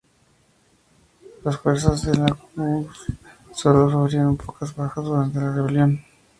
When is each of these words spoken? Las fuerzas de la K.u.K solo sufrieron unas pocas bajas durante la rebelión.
Las 1.43 1.57
fuerzas 1.57 2.01
de 2.07 2.15
la 2.15 2.25
K.u.K 2.25 2.91
solo 3.53 3.87
sufrieron 3.91 4.29
unas 4.31 4.43
pocas 4.43 4.75
bajas 4.75 5.05
durante 5.05 5.39
la 5.39 5.53
rebelión. 5.53 6.03